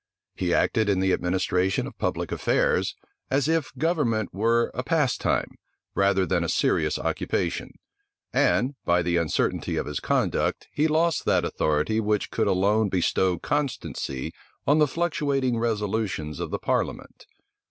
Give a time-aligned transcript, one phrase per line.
[0.33, 2.95] He acted in the administration of public affairs,
[3.29, 5.59] as if government were a pastime,
[5.93, 7.75] rather than a serious occupation;
[8.33, 13.37] and, by the uncertainty of his conduct he lost that authority which could alone bestow
[13.37, 14.33] constancy
[14.65, 17.27] on the fluctuating resolutions of the parliament.